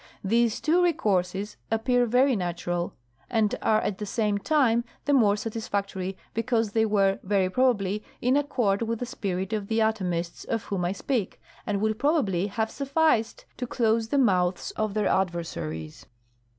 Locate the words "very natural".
2.07-2.95